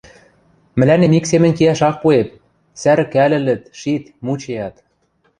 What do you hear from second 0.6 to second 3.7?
Мӹлӓнем ик семӹнь киӓш ак пуэп, сӓрӹкӓлӹлӹт,